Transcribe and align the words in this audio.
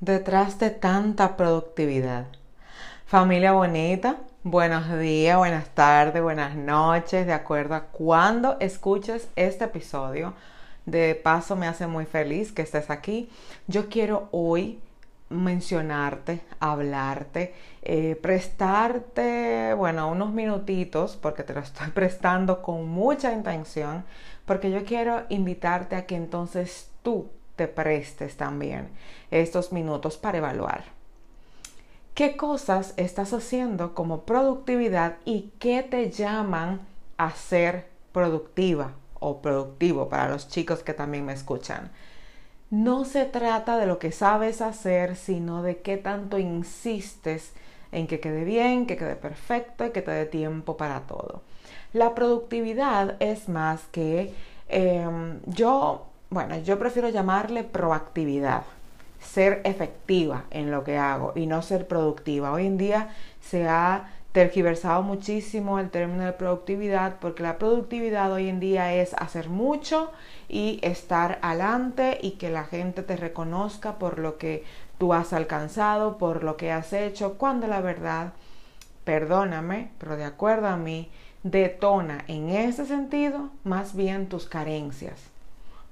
detrás 0.00 0.58
de 0.58 0.70
tanta 0.70 1.36
productividad? 1.36 2.26
Familia 3.06 3.52
bonita, 3.52 4.16
buenos 4.42 4.98
días, 4.98 5.36
buenas 5.36 5.68
tardes, 5.74 6.22
buenas 6.22 6.54
noches, 6.54 7.26
de 7.26 7.32
acuerdo 7.32 7.74
a 7.74 7.84
cuando 7.86 8.56
escuches 8.60 9.28
este 9.34 9.64
episodio. 9.64 10.34
De 10.86 11.14
paso 11.14 11.56
me 11.56 11.66
hace 11.66 11.86
muy 11.86 12.06
feliz 12.06 12.52
que 12.52 12.62
estés 12.62 12.90
aquí. 12.90 13.28
Yo 13.66 13.88
quiero 13.88 14.28
hoy 14.30 14.80
mencionarte, 15.30 16.40
hablarte, 16.60 17.54
eh, 17.82 18.18
prestarte, 18.20 19.74
bueno, 19.74 20.10
unos 20.10 20.32
minutitos, 20.32 21.16
porque 21.16 21.42
te 21.42 21.54
lo 21.54 21.60
estoy 21.60 21.88
prestando 21.94 22.62
con 22.62 22.88
mucha 22.88 23.32
intención, 23.32 24.04
porque 24.46 24.70
yo 24.70 24.84
quiero 24.84 25.24
invitarte 25.28 25.96
a 25.96 26.06
que 26.06 26.16
entonces 26.16 26.90
tú 27.02 27.28
te 27.58 27.68
prestes 27.68 28.36
también 28.36 28.88
estos 29.30 29.72
minutos 29.72 30.16
para 30.16 30.38
evaluar. 30.38 30.84
¿Qué 32.14 32.36
cosas 32.36 32.94
estás 32.96 33.32
haciendo 33.32 33.94
como 33.94 34.22
productividad 34.22 35.16
y 35.24 35.52
qué 35.58 35.82
te 35.82 36.10
llaman 36.10 36.80
a 37.16 37.32
ser 37.32 37.88
productiva 38.12 38.92
o 39.20 39.42
productivo 39.42 40.08
para 40.08 40.28
los 40.28 40.48
chicos 40.48 40.82
que 40.82 40.94
también 40.94 41.26
me 41.26 41.32
escuchan? 41.32 41.90
No 42.70 43.04
se 43.04 43.24
trata 43.24 43.76
de 43.76 43.86
lo 43.86 43.98
que 43.98 44.12
sabes 44.12 44.60
hacer, 44.60 45.16
sino 45.16 45.62
de 45.62 45.78
qué 45.78 45.96
tanto 45.96 46.38
insistes 46.38 47.52
en 47.92 48.06
que 48.06 48.20
quede 48.20 48.44
bien, 48.44 48.86
que 48.86 48.96
quede 48.96 49.16
perfecto 49.16 49.86
y 49.86 49.90
que 49.90 50.02
te 50.02 50.10
dé 50.10 50.26
tiempo 50.26 50.76
para 50.76 51.00
todo. 51.00 51.42
La 51.92 52.14
productividad 52.14 53.16
es 53.20 53.48
más 53.48 53.82
que 53.90 54.34
em, 54.68 55.40
yo 55.46 56.07
bueno, 56.30 56.58
yo 56.58 56.78
prefiero 56.78 57.08
llamarle 57.08 57.64
proactividad, 57.64 58.64
ser 59.18 59.62
efectiva 59.64 60.44
en 60.50 60.70
lo 60.70 60.84
que 60.84 60.98
hago 60.98 61.32
y 61.34 61.46
no 61.46 61.62
ser 61.62 61.88
productiva. 61.88 62.52
Hoy 62.52 62.66
en 62.66 62.76
día 62.76 63.14
se 63.40 63.66
ha 63.66 64.10
tergiversado 64.32 65.02
muchísimo 65.02 65.78
el 65.78 65.88
término 65.88 66.26
de 66.26 66.34
productividad 66.34 67.16
porque 67.18 67.42
la 67.42 67.56
productividad 67.56 68.30
hoy 68.30 68.50
en 68.50 68.60
día 68.60 68.92
es 68.92 69.14
hacer 69.14 69.48
mucho 69.48 70.12
y 70.50 70.80
estar 70.82 71.38
adelante 71.40 72.18
y 72.20 72.32
que 72.32 72.50
la 72.50 72.64
gente 72.64 73.02
te 73.02 73.16
reconozca 73.16 73.94
por 73.94 74.18
lo 74.18 74.36
que 74.36 74.64
tú 74.98 75.14
has 75.14 75.32
alcanzado, 75.32 76.18
por 76.18 76.44
lo 76.44 76.58
que 76.58 76.72
has 76.72 76.92
hecho, 76.92 77.38
cuando 77.38 77.66
la 77.68 77.80
verdad, 77.80 78.34
perdóname, 79.04 79.92
pero 79.98 80.18
de 80.18 80.24
acuerdo 80.24 80.66
a 80.66 80.76
mí, 80.76 81.08
detona 81.42 82.24
en 82.28 82.50
ese 82.50 82.84
sentido 82.84 83.48
más 83.64 83.96
bien 83.96 84.28
tus 84.28 84.46
carencias 84.46 85.30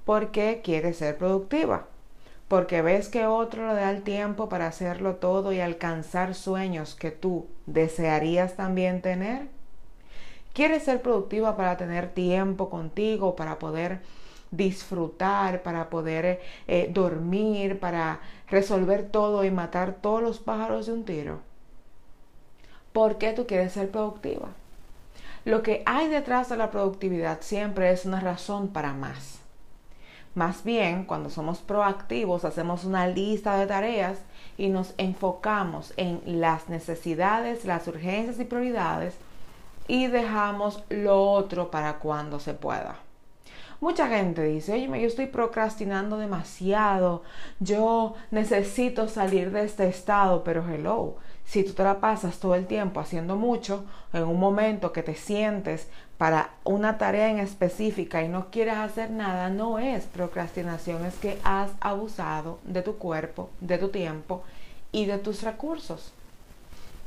porque 0.07 0.61
quieres 0.63 0.99
ser 0.99 1.17
productiva, 1.17 1.85
porque 2.47 2.81
ves 2.81 3.09
que 3.09 3.25
otro 3.25 3.67
le 3.67 3.73
da 3.73 3.91
el 3.91 4.03
tiempo 4.03 4.47
para 4.47 4.67
hacerlo 4.67 5.15
todo 5.15 5.51
y 5.51 5.59
alcanzar 5.59 6.33
sueños 6.33 6.95
que 6.95 7.11
tú 7.11 7.47
desearías 7.65 8.55
también 8.55 9.01
tener. 9.01 9.49
¿Quieres 10.53 10.83
ser 10.83 11.01
productiva 11.01 11.57
para 11.57 11.75
tener 11.75 12.07
tiempo 12.07 12.69
contigo, 12.69 13.35
para 13.35 13.59
poder 13.59 13.99
disfrutar, 14.49 15.61
para 15.61 15.89
poder 15.89 16.39
eh, 16.69 16.89
dormir, 16.89 17.77
para 17.77 18.21
resolver 18.49 19.09
todo 19.09 19.43
y 19.43 19.51
matar 19.51 19.91
todos 20.01 20.21
los 20.21 20.39
pájaros 20.39 20.85
de 20.85 20.93
un 20.93 21.03
tiro? 21.03 21.41
¿Por 22.93 23.17
qué 23.17 23.33
tú 23.33 23.45
quieres 23.45 23.73
ser 23.73 23.91
productiva? 23.91 24.47
Lo 25.43 25.63
que 25.63 25.83
hay 25.85 26.07
detrás 26.07 26.47
de 26.47 26.55
la 26.55 26.71
productividad 26.71 27.41
siempre 27.41 27.91
es 27.91 28.05
una 28.05 28.21
razón 28.21 28.69
para 28.69 28.93
más. 28.93 29.41
Más 30.37 30.63
bien, 30.63 31.05
cuando 31.05 31.31
somos 31.31 31.61
proactivos, 31.61 32.45
hacemos 32.45 32.83
una 32.83 33.07
lista 33.07 33.57
de 33.57 33.65
tareas 33.65 34.19
y 34.55 34.69
nos 34.69 34.93
enfocamos 34.99 35.95
en 35.97 36.21
las 36.39 36.69
necesidades, 36.69 37.65
las 37.65 37.87
urgencias 37.87 38.39
y 38.39 38.45
prioridades 38.45 39.15
y 39.87 40.05
dejamos 40.05 40.83
lo 40.89 41.31
otro 41.31 41.71
para 41.71 41.97
cuando 41.97 42.39
se 42.39 42.53
pueda. 42.53 42.97
Mucha 43.81 44.09
gente 44.09 44.43
dice, 44.43 44.73
oye, 44.73 44.85
yo 44.85 45.07
estoy 45.07 45.25
procrastinando 45.25 46.19
demasiado, 46.19 47.23
yo 47.59 48.13
necesito 48.29 49.07
salir 49.07 49.49
de 49.49 49.63
este 49.63 49.87
estado, 49.87 50.43
pero 50.43 50.63
hello, 50.71 51.15
si 51.47 51.63
tú 51.63 51.71
te 51.71 51.83
la 51.83 52.01
pasas 52.01 52.39
todo 52.39 52.55
el 52.55 52.67
tiempo 52.67 52.99
haciendo 52.99 53.37
mucho, 53.37 53.85
en 54.11 54.23
un 54.23 54.37
momento 54.37 54.91
que 54.91 55.01
te 55.01 55.15
sientes 55.15 55.87
para 56.17 56.49
una 56.65 56.97
tarea 56.97 57.29
en 57.29 57.39
específica 57.39 58.21
y 58.21 58.27
no 58.27 58.51
quieres 58.51 58.75
hacer 58.75 59.11
nada, 59.11 59.49
no 59.49 59.79
es 59.79 60.03
procrastinación, 60.03 61.05
es 61.05 61.15
que 61.15 61.39
has 61.45 61.71
abusado 61.79 62.59
de 62.65 62.81
tu 62.81 62.97
cuerpo, 62.97 63.49
de 63.61 63.77
tu 63.77 63.87
tiempo 63.87 64.43
y 64.91 65.05
de 65.05 65.19
tus 65.19 65.41
recursos. 65.41 66.11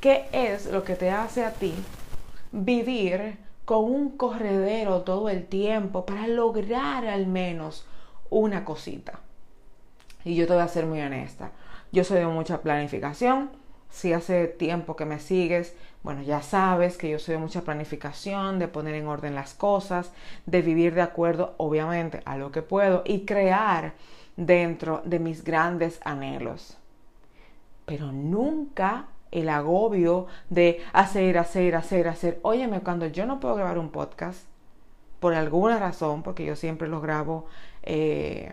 ¿Qué 0.00 0.24
es 0.32 0.64
lo 0.72 0.84
que 0.84 0.96
te 0.96 1.10
hace 1.10 1.44
a 1.44 1.52
ti 1.52 1.74
vivir 2.50 3.36
con 3.66 3.84
un 3.84 4.16
corredero 4.16 5.02
todo 5.02 5.28
el 5.28 5.44
tiempo 5.44 6.06
para 6.06 6.26
lograr 6.26 7.04
al 7.04 7.26
menos 7.26 7.84
una 8.30 8.64
cosita? 8.64 9.20
Y 10.24 10.34
yo 10.34 10.46
te 10.46 10.54
voy 10.54 10.62
a 10.62 10.68
ser 10.68 10.86
muy 10.86 11.02
honesta. 11.02 11.50
Yo 11.92 12.04
soy 12.04 12.20
de 12.20 12.26
mucha 12.26 12.62
planificación, 12.62 13.59
si 13.90 14.12
hace 14.12 14.46
tiempo 14.46 14.96
que 14.96 15.04
me 15.04 15.18
sigues, 15.18 15.74
bueno, 16.02 16.22
ya 16.22 16.42
sabes 16.42 16.96
que 16.96 17.10
yo 17.10 17.18
soy 17.18 17.34
de 17.34 17.40
mucha 17.40 17.62
planificación, 17.62 18.58
de 18.58 18.68
poner 18.68 18.94
en 18.94 19.06
orden 19.06 19.34
las 19.34 19.52
cosas, 19.54 20.12
de 20.46 20.62
vivir 20.62 20.94
de 20.94 21.02
acuerdo, 21.02 21.54
obviamente, 21.58 22.22
a 22.24 22.36
lo 22.38 22.52
que 22.52 22.62
puedo 22.62 23.02
y 23.04 23.26
crear 23.26 23.92
dentro 24.36 25.02
de 25.04 25.18
mis 25.18 25.44
grandes 25.44 26.00
anhelos. 26.04 26.78
Pero 27.84 28.12
nunca 28.12 29.08
el 29.30 29.48
agobio 29.48 30.26
de 30.48 30.80
hacer, 30.92 31.38
hacer, 31.38 31.76
hacer, 31.76 32.08
hacer. 32.08 32.40
Óyeme, 32.42 32.80
cuando 32.80 33.06
yo 33.06 33.26
no 33.26 33.40
puedo 33.40 33.56
grabar 33.56 33.78
un 33.78 33.90
podcast, 33.90 34.44
por 35.20 35.34
alguna 35.34 35.78
razón, 35.78 36.22
porque 36.22 36.44
yo 36.46 36.56
siempre 36.56 36.88
lo 36.88 37.00
grabo 37.00 37.46
eh, 37.82 38.52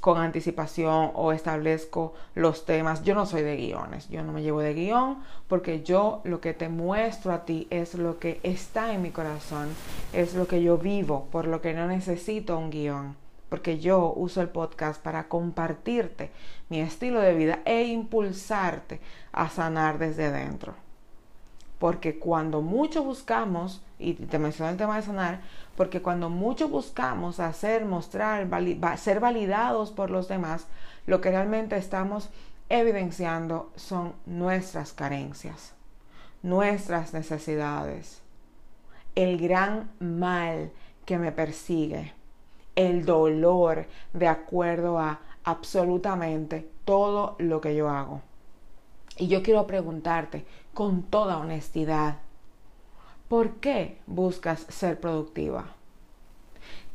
con 0.00 0.18
anticipación 0.18 1.10
o 1.14 1.32
establezco 1.32 2.14
los 2.34 2.64
temas. 2.64 3.02
Yo 3.02 3.14
no 3.14 3.26
soy 3.26 3.42
de 3.42 3.56
guiones, 3.56 4.08
yo 4.08 4.22
no 4.22 4.32
me 4.32 4.42
llevo 4.42 4.60
de 4.60 4.74
guion 4.74 5.18
porque 5.48 5.82
yo 5.82 6.20
lo 6.24 6.40
que 6.40 6.54
te 6.54 6.68
muestro 6.68 7.32
a 7.32 7.44
ti 7.44 7.66
es 7.70 7.94
lo 7.94 8.18
que 8.18 8.40
está 8.42 8.92
en 8.92 9.02
mi 9.02 9.10
corazón, 9.10 9.68
es 10.12 10.34
lo 10.34 10.46
que 10.46 10.62
yo 10.62 10.78
vivo, 10.78 11.28
por 11.30 11.46
lo 11.46 11.60
que 11.60 11.74
no 11.74 11.86
necesito 11.86 12.58
un 12.58 12.70
guion, 12.70 13.16
porque 13.48 13.78
yo 13.78 14.12
uso 14.14 14.40
el 14.40 14.48
podcast 14.48 15.02
para 15.02 15.28
compartirte 15.28 16.30
mi 16.68 16.80
estilo 16.80 17.20
de 17.20 17.34
vida 17.34 17.60
e 17.64 17.84
impulsarte 17.84 19.00
a 19.32 19.48
sanar 19.48 19.98
desde 19.98 20.30
dentro. 20.30 20.87
Porque 21.78 22.18
cuando 22.18 22.60
mucho 22.60 23.04
buscamos, 23.04 23.82
y 23.98 24.14
te 24.14 24.38
menciono 24.38 24.70
el 24.70 24.76
tema 24.76 24.96
de 24.96 25.02
sanar, 25.02 25.40
porque 25.76 26.02
cuando 26.02 26.28
mucho 26.28 26.68
buscamos 26.68 27.40
hacer, 27.40 27.84
mostrar, 27.84 28.48
ser 28.96 29.20
validados 29.20 29.92
por 29.92 30.10
los 30.10 30.28
demás, 30.28 30.66
lo 31.06 31.20
que 31.20 31.30
realmente 31.30 31.76
estamos 31.76 32.30
evidenciando 32.68 33.70
son 33.76 34.14
nuestras 34.26 34.92
carencias, 34.92 35.74
nuestras 36.42 37.14
necesidades, 37.14 38.22
el 39.14 39.38
gran 39.38 39.90
mal 40.00 40.70
que 41.04 41.18
me 41.18 41.32
persigue, 41.32 42.12
el 42.76 43.04
dolor 43.04 43.86
de 44.12 44.28
acuerdo 44.28 44.98
a 44.98 45.20
absolutamente 45.44 46.70
todo 46.84 47.36
lo 47.38 47.60
que 47.60 47.74
yo 47.74 47.88
hago. 47.88 48.20
Y 49.18 49.28
yo 49.28 49.42
quiero 49.42 49.66
preguntarte 49.66 50.46
con 50.72 51.02
toda 51.02 51.38
honestidad, 51.38 52.16
¿Por 53.28 53.56
qué 53.56 53.98
buscas 54.06 54.60
ser 54.70 54.98
productiva? 54.98 55.66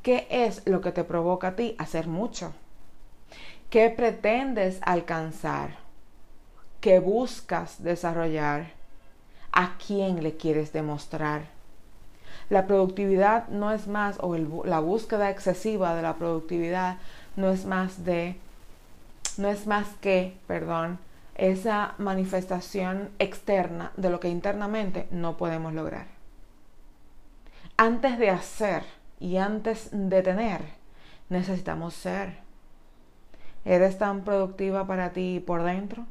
¿Qué 0.02 0.26
es 0.32 0.66
lo 0.66 0.82
que 0.82 0.92
te 0.92 1.04
provoca 1.04 1.50
a 1.50 1.56
ti 1.56 1.76
hacer 1.78 2.08
mucho? 2.08 2.54
¿Qué 3.70 3.92
pretendes 3.92 4.80
alcanzar? 4.82 5.76
¿Qué 6.82 6.98
buscas 6.98 7.84
desarrollar? 7.84 8.72
¿A 9.52 9.78
quién 9.78 10.24
le 10.24 10.36
quieres 10.36 10.74
demostrar? 10.74 11.44
La 12.50 12.66
productividad 12.66 13.48
no 13.50 13.72
es 13.72 13.88
más, 13.88 14.18
o 14.20 14.36
la 14.66 14.80
búsqueda 14.80 15.30
excesiva 15.30 15.94
de 15.94 16.02
la 16.02 16.16
productividad 16.16 16.98
no 17.36 17.52
es 17.52 17.66
más 17.66 18.04
de 18.04 18.38
no 19.38 19.50
es 19.50 19.68
más 19.68 19.88
que, 20.02 20.36
perdón, 20.48 20.98
esa 21.36 21.96
manifestación 21.98 23.10
externa 23.20 23.92
de 23.98 24.10
lo 24.10 24.20
que 24.20 24.30
internamente 24.30 25.08
no 25.12 25.38
podemos 25.38 25.74
lograr. 25.74 26.08
Antes 27.78 28.20
de 28.20 28.30
hacer 28.30 28.84
y 29.20 29.38
antes 29.38 29.90
de 29.92 30.22
tener, 30.22 30.62
necesitamos 31.30 31.94
ser. 31.94 32.38
¿Eres 33.66 33.98
tan 33.98 34.24
productiva 34.24 34.86
para 34.86 35.12
ti 35.12 35.44
por 35.46 35.64
dentro? 35.64 36.06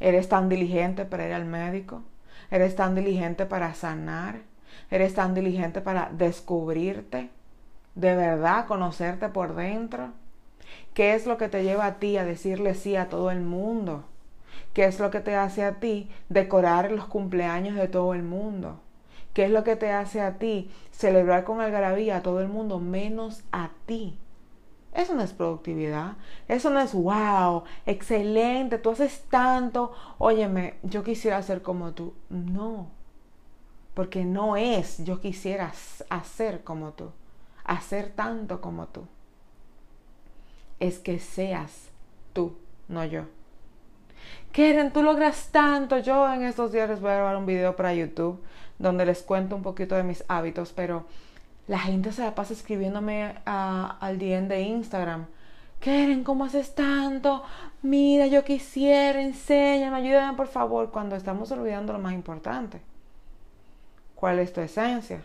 ¿Eres 0.00 0.28
tan 0.28 0.48
diligente 0.48 1.04
para 1.04 1.26
ir 1.26 1.32
al 1.32 1.46
médico? 1.46 2.02
¿Eres 2.50 2.76
tan 2.76 2.94
diligente 2.94 3.46
para 3.46 3.74
sanar? 3.74 4.40
¿Eres 4.90 5.14
tan 5.14 5.34
diligente 5.34 5.80
para 5.80 6.10
descubrirte? 6.12 7.30
¿De 7.94 8.14
verdad 8.14 8.66
conocerte 8.66 9.28
por 9.30 9.54
dentro? 9.54 10.12
¿Qué 10.94 11.14
es 11.14 11.26
lo 11.26 11.36
que 11.36 11.48
te 11.48 11.62
lleva 11.62 11.86
a 11.86 11.98
ti 11.98 12.16
a 12.16 12.24
decirle 12.24 12.74
sí 12.74 12.96
a 12.96 13.08
todo 13.08 13.30
el 13.30 13.40
mundo? 13.40 14.04
¿Qué 14.72 14.84
es 14.84 14.98
lo 14.98 15.10
que 15.10 15.20
te 15.20 15.34
hace 15.34 15.64
a 15.64 15.80
ti 15.80 16.10
decorar 16.28 16.90
los 16.90 17.06
cumpleaños 17.06 17.76
de 17.76 17.88
todo 17.88 18.14
el 18.14 18.22
mundo? 18.22 18.80
¿Qué 19.34 19.44
es 19.44 19.50
lo 19.50 19.64
que 19.64 19.76
te 19.76 19.90
hace 19.90 20.20
a 20.22 20.38
ti 20.38 20.70
celebrar 20.92 21.44
con 21.44 21.60
algarabía 21.60 22.16
a 22.16 22.22
todo 22.22 22.40
el 22.40 22.48
mundo 22.48 22.78
menos 22.78 23.42
a 23.52 23.70
ti? 23.84 24.18
Eso 24.94 25.14
no 25.14 25.22
es 25.22 25.34
productividad. 25.34 26.16
Eso 26.48 26.70
no 26.70 26.80
es 26.80 26.94
wow, 26.94 27.64
excelente, 27.84 28.78
tú 28.78 28.90
haces 28.90 29.24
tanto. 29.28 29.92
Óyeme, 30.16 30.76
yo 30.82 31.04
quisiera 31.04 31.42
ser 31.42 31.60
como 31.60 31.92
tú. 31.92 32.14
No. 32.30 32.88
Porque 33.92 34.24
no 34.24 34.56
es 34.56 35.04
yo 35.04 35.20
quisiera 35.20 35.72
hacer 36.08 36.64
como 36.64 36.92
tú. 36.92 37.10
Hacer 37.64 38.10
tanto 38.14 38.62
como 38.62 38.86
tú 38.86 39.06
es 40.80 40.98
que 40.98 41.18
seas 41.18 41.90
tú, 42.32 42.56
no 42.88 43.04
yo. 43.04 43.24
Keren, 44.52 44.92
tú 44.92 45.02
logras 45.02 45.48
tanto. 45.50 45.98
Yo 45.98 46.32
en 46.32 46.44
estos 46.44 46.72
días 46.72 46.88
les 46.88 47.00
voy 47.00 47.10
a 47.10 47.16
grabar 47.16 47.36
un 47.36 47.46
video 47.46 47.76
para 47.76 47.94
YouTube 47.94 48.42
donde 48.78 49.06
les 49.06 49.22
cuento 49.22 49.56
un 49.56 49.62
poquito 49.62 49.94
de 49.94 50.02
mis 50.02 50.24
hábitos, 50.28 50.72
pero 50.72 51.04
la 51.66 51.78
gente 51.78 52.12
se 52.12 52.22
la 52.22 52.34
pasa 52.34 52.52
escribiéndome 52.52 53.34
al 53.44 54.18
DM 54.18 54.48
de 54.48 54.62
Instagram. 54.62 55.26
Keren, 55.80 56.24
¿cómo 56.24 56.44
haces 56.44 56.74
tanto? 56.74 57.42
Mira, 57.82 58.26
yo 58.26 58.44
quisiera, 58.44 59.20
enséñame, 59.20 59.98
ayúdame 59.98 60.36
por 60.36 60.48
favor, 60.48 60.90
cuando 60.90 61.16
estamos 61.16 61.50
olvidando 61.52 61.92
lo 61.92 61.98
más 61.98 62.14
importante. 62.14 62.80
¿Cuál 64.14 64.38
es 64.38 64.52
tu 64.52 64.60
esencia? 64.62 65.22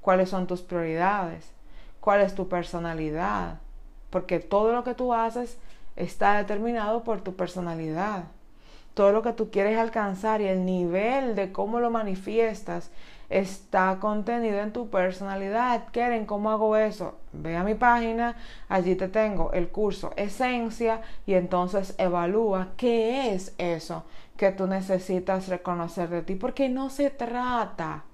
¿Cuáles 0.00 0.30
son 0.30 0.46
tus 0.46 0.62
prioridades? 0.62 1.52
¿Cuál 2.00 2.22
es 2.22 2.34
tu 2.34 2.48
personalidad? 2.48 3.60
Porque 4.14 4.38
todo 4.38 4.72
lo 4.72 4.84
que 4.84 4.94
tú 4.94 5.12
haces 5.12 5.58
está 5.96 6.36
determinado 6.36 7.02
por 7.02 7.22
tu 7.22 7.34
personalidad. 7.34 8.26
Todo 8.94 9.10
lo 9.10 9.22
que 9.22 9.32
tú 9.32 9.50
quieres 9.50 9.76
alcanzar 9.76 10.40
y 10.40 10.46
el 10.46 10.64
nivel 10.64 11.34
de 11.34 11.50
cómo 11.50 11.80
lo 11.80 11.90
manifiestas 11.90 12.92
está 13.28 13.98
contenido 13.98 14.60
en 14.60 14.72
tu 14.72 14.88
personalidad. 14.88 15.86
¿Quieren 15.90 16.26
cómo 16.26 16.52
hago 16.52 16.76
eso? 16.76 17.16
Ve 17.32 17.56
a 17.56 17.64
mi 17.64 17.74
página, 17.74 18.36
allí 18.68 18.94
te 18.94 19.08
tengo 19.08 19.50
el 19.52 19.66
curso 19.66 20.12
Esencia 20.14 21.00
y 21.26 21.34
entonces 21.34 21.96
evalúa 21.98 22.68
qué 22.76 23.34
es 23.34 23.52
eso 23.58 24.04
que 24.36 24.52
tú 24.52 24.68
necesitas 24.68 25.48
reconocer 25.48 26.08
de 26.08 26.22
ti, 26.22 26.36
porque 26.36 26.68
no 26.68 26.88
se 26.88 27.10
trata 27.10 28.04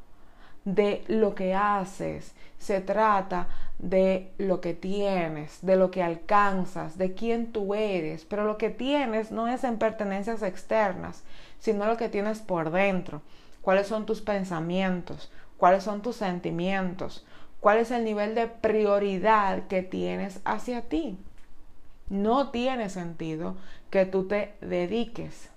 de 0.65 1.05
lo 1.09 1.35
que 1.35 1.55
haces, 1.55 2.35
se 2.59 2.81
trata 2.81 3.49
de 3.79 4.33
lo 4.37 4.61
que 4.61 4.75
tienes, 4.75 5.59
de 5.63 5.77
lo 5.77 5.91
que 5.91 6.03
alcanzas, 6.03 6.99
de 6.99 7.15
quién 7.15 7.53
tú 7.53 7.75
eres, 7.75 8.25
pero 8.27 8.45
lo 8.45 8.59
que 8.59 8.69
tienes 8.69 9.31
no 9.31 9.49
es 9.49 9.65
en 9.65 9.79
pertenencias 9.79 10.43
externas, 10.43 11.25
sino 11.59 11.87
lo 11.87 11.97
que 11.97 12.11
tienes 12.11 12.41
por 12.41 12.71
dentro. 12.71 13.23
¿Cuáles 13.63 13.87
son 13.87 14.05
tus 14.07 14.21
pensamientos? 14.21 15.33
¿Cuáles 15.57 15.85
son 15.85 16.03
tus 16.03 16.17
sentimientos? 16.17 17.27
¿Cuál 17.61 17.79
es 17.79 17.91
el 17.91 18.05
nivel 18.05 18.35
de 18.35 18.47
prioridad 18.47 19.67
que 19.67 19.83
tienes 19.83 20.41
hacia 20.45 20.83
ti? 20.83 21.19
No 22.09 22.51
tiene 22.51 22.91
sentido 22.91 23.57
que 23.91 24.05
tú 24.05 24.27
te 24.27 24.55
dediques 24.61 25.51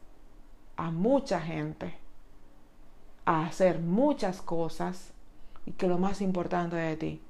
a 0.76 0.92
mucha 0.92 1.40
gente 1.40 2.03
a 3.26 3.46
hacer 3.46 3.80
muchas 3.80 4.42
cosas 4.42 5.12
y 5.66 5.72
que 5.72 5.88
lo 5.88 5.98
más 5.98 6.22
importante 6.22 6.76
de 6.76 6.98
ti 6.98 7.22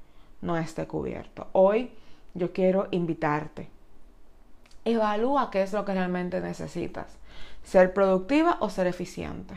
no 0.42 0.58
esté 0.58 0.88
cubierto. 0.88 1.48
Hoy 1.54 1.92
yo 2.34 2.52
quiero 2.52 2.88
invitarte. 2.92 3.70
Evalúa 4.86 5.50
qué 5.52 5.62
es 5.62 5.72
lo 5.72 5.86
que 5.86 5.94
realmente 5.94 6.42
necesitas. 6.42 7.08
Ser 7.64 7.94
productiva 7.94 8.58
o 8.60 8.70
ser 8.70 8.88
eficiente. 8.88 9.56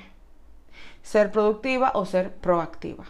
Ser 1.02 1.32
productiva 1.32 1.92
o 1.94 2.04
ser 2.04 2.32
proactiva. 2.34 3.04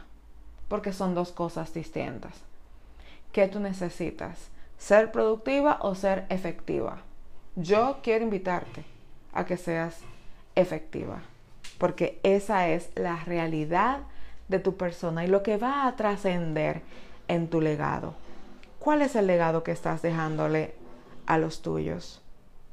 Porque 0.68 0.92
son 0.92 1.14
dos 1.14 1.32
cosas 1.32 1.74
distintas. 1.74 2.34
¿Qué 3.32 3.48
tú 3.48 3.60
necesitas? 3.60 4.50
¿Ser 4.78 5.12
productiva 5.12 5.78
o 5.82 5.94
ser 5.94 6.26
efectiva? 6.28 7.02
Yo 7.56 7.98
quiero 8.02 8.24
invitarte 8.24 8.84
a 9.32 9.44
que 9.44 9.56
seas 9.56 10.00
efectiva 10.54 11.22
porque 11.78 12.18
esa 12.22 12.68
es 12.68 12.90
la 12.94 13.22
realidad 13.24 14.00
de 14.48 14.58
tu 14.58 14.76
persona 14.76 15.24
y 15.24 15.28
lo 15.28 15.42
que 15.42 15.56
va 15.56 15.86
a 15.86 15.96
trascender 15.96 16.82
en 17.28 17.48
tu 17.48 17.60
legado. 17.60 18.14
¿Cuál 18.78 19.02
es 19.02 19.16
el 19.16 19.26
legado 19.26 19.62
que 19.62 19.72
estás 19.72 20.02
dejándole 20.02 20.74
a 21.26 21.38
los 21.38 21.62
tuyos? 21.62 22.22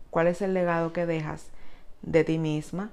¿Cuál 0.09 0.27
es 0.27 0.41
el 0.41 0.53
legado 0.53 0.93
que 0.93 1.05
dejas 1.05 1.47
de 2.01 2.23
ti 2.23 2.37
misma? 2.37 2.91